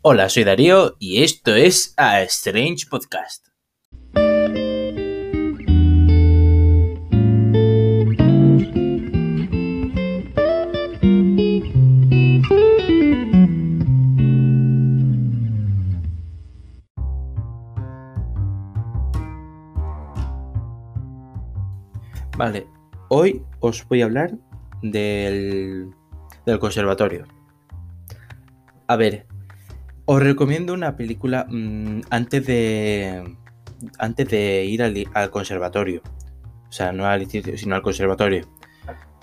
[0.00, 3.48] Hola, soy Darío y esto es A Strange Podcast.
[22.36, 22.68] Vale,
[23.08, 24.30] hoy os voy a hablar
[24.80, 25.90] del,
[26.46, 27.26] del conservatorio.
[28.86, 29.27] A ver,
[30.10, 33.36] os recomiendo una película mm, antes de
[33.98, 36.00] antes de ir al, conservatorio.
[36.66, 38.48] O sea, no al instituto, sino al conservatorio.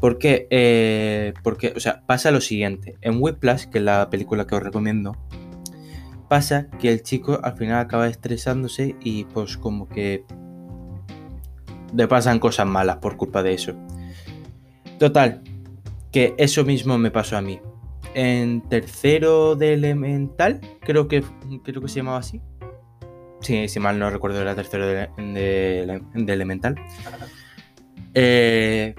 [0.00, 0.48] ¿Por qué?
[0.50, 2.96] Eh, porque, o sea, pasa lo siguiente.
[3.00, 5.16] En Whiplash, que es la película que os recomiendo,
[6.28, 10.24] pasa que el chico al final acaba estresándose y pues como que
[11.94, 13.76] le pasan cosas malas por culpa de eso.
[14.98, 15.42] Total,
[16.10, 17.60] que eso mismo me pasó a mí.
[18.14, 21.24] En tercero de elemental, creo que,
[21.64, 22.40] creo que se llamaba así.
[23.40, 26.76] Sí, si mal no recuerdo, era tercero de, elemental.
[28.14, 28.94] Eh,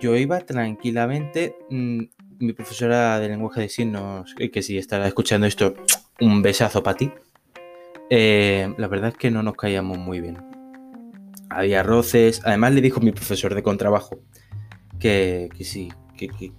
[0.00, 1.56] yo iba tranquilamente.
[1.70, 2.02] Mm,
[2.38, 5.74] mi profesora de lenguaje de signos, que si estará escuchando esto,
[6.20, 7.12] un besazo para ti.
[8.10, 10.38] Eh, la verdad es que no nos caíamos muy bien
[11.50, 12.40] había roces.
[12.44, 14.20] Además le dijo mi profesor de contrabajo
[14.98, 16.52] que, que sí, que, que,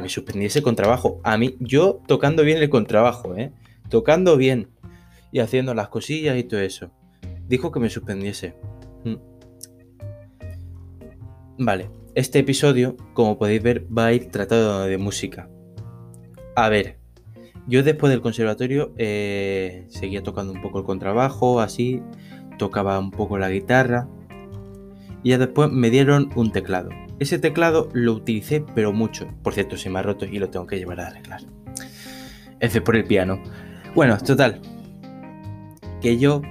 [0.00, 1.20] me suspendiese con trabajo.
[1.22, 3.52] A mí, yo tocando bien el contrabajo, ¿eh?
[3.88, 4.68] Tocando bien
[5.32, 6.90] y haciendo las cosillas y todo eso.
[7.46, 8.54] Dijo que me suspendiese.
[9.04, 9.16] Mm.
[11.58, 15.48] Vale, este episodio, como podéis ver, va a ir tratado de música.
[16.56, 16.98] A ver,
[17.66, 22.02] yo después del conservatorio eh, seguía tocando un poco el contrabajo, así,
[22.58, 24.08] tocaba un poco la guitarra
[25.24, 26.90] y ya después me dieron un teclado.
[27.18, 29.26] Ese teclado lo utilicé pero mucho.
[29.42, 31.40] Por cierto, se me ha roto y lo tengo que llevar a arreglar.
[32.60, 33.42] F por el piano.
[33.94, 34.60] Bueno, total.
[36.00, 36.42] Que yo,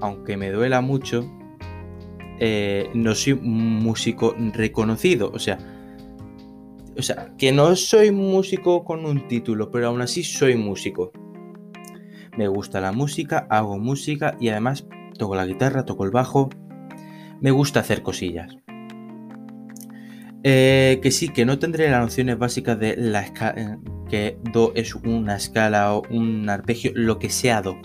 [0.00, 1.30] aunque me duela mucho,
[2.40, 5.30] eh, no soy un músico reconocido.
[5.32, 5.58] O sea,
[6.96, 11.12] o sea, que no soy músico con un título, pero aún así soy músico.
[12.36, 14.86] Me gusta la música, hago música y además
[15.18, 16.48] toco la guitarra, toco el bajo.
[17.40, 18.56] Me gusta hacer cosillas.
[20.46, 23.78] Eh, que sí, que no tendré las nociones básicas de la escala, eh,
[24.10, 27.78] que Do es una escala o un arpegio, lo que sea Do.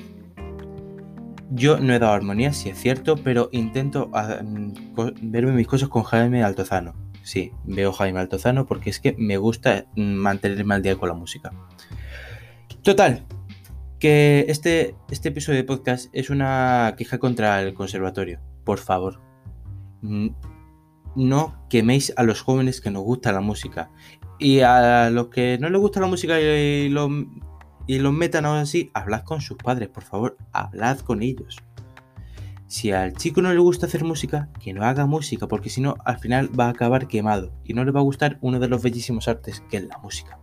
[1.52, 4.74] Yo no he dado armonía, sí es cierto, pero intento mm,
[5.22, 6.96] verme mis cosas con Jaime Altozano.
[7.24, 11.16] Sí, veo Jaime Altozano porque es que me gusta mm, mantenerme al día con la
[11.16, 11.52] música.
[12.84, 13.26] Total,
[14.00, 18.42] que este, este episodio de podcast es una queja contra el conservatorio.
[18.66, 19.29] Por favor,
[20.02, 23.92] no queméis a los jóvenes que nos gusta la música.
[24.40, 27.10] Y a los que no les gusta la música y los,
[27.88, 31.58] y los metan así, hablad con sus padres, por favor, hablad con ellos.
[32.68, 35.96] Si al chico no le gusta hacer música, que no haga música, porque si no,
[36.06, 38.84] al final va a acabar quemado y no le va a gustar uno de los
[38.84, 40.38] bellísimos artes que es la música.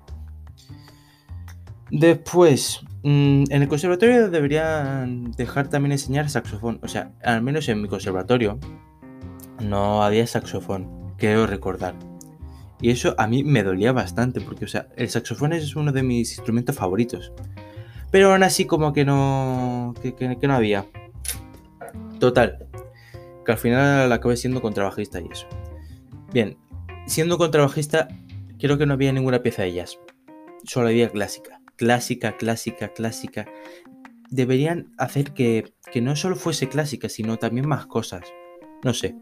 [1.90, 6.80] Después, mm, en el conservatorio deberían dejar también enseñar saxofón.
[6.82, 8.58] O sea, al menos en mi conservatorio,
[9.60, 11.94] no había saxofón, quiero recordar.
[12.80, 16.02] Y eso a mí me dolía bastante, porque, o sea, el saxofón es uno de
[16.02, 17.32] mis instrumentos favoritos.
[18.10, 20.86] Pero aún así como que no, que, no había.
[22.20, 22.66] Total,
[23.44, 25.46] que al final acabé siendo contrabajista y eso.
[26.32, 26.58] Bien,
[27.06, 28.08] siendo contrabajista,
[28.58, 29.98] creo que no había ninguna pieza de ellas.
[30.64, 31.60] Solo había clásica.
[31.76, 33.46] Clásica, clásica, clásica.
[34.30, 38.22] Deberían hacer que, que no solo fuese clásica, sino también más cosas.
[38.82, 39.16] No sé,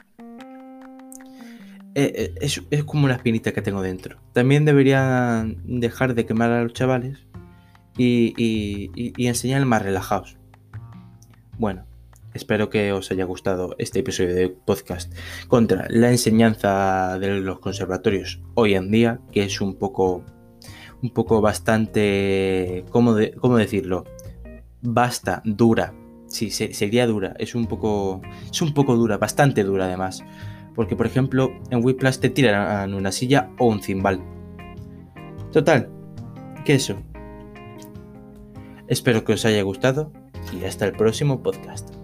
[1.94, 4.18] eh, eh, es, como una espinita que tengo dentro.
[4.32, 7.26] También deberían dejar de quemar a los chavales
[7.96, 10.36] y, y, enseñar más relajados.
[11.56, 11.86] Bueno,
[12.32, 15.14] espero que os haya gustado este episodio de podcast
[15.46, 20.24] contra la enseñanza de los conservatorios hoy en día, que es un poco,
[21.00, 24.04] un poco bastante, ¿cómo, cómo decirlo?
[24.82, 25.94] Basta, dura.
[26.26, 27.36] Sí, sería dura.
[27.38, 28.20] Es un poco,
[28.50, 30.24] es un poco dura, bastante dura además.
[30.74, 34.20] Porque, por ejemplo, en Whiplash te tiran una silla o un cimbal.
[35.52, 35.88] Total,
[36.64, 36.96] que eso.
[38.88, 40.12] Espero que os haya gustado
[40.52, 42.03] y hasta el próximo podcast.